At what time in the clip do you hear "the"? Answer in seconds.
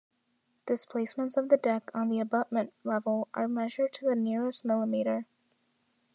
1.49-1.57, 2.09-2.19, 4.07-4.15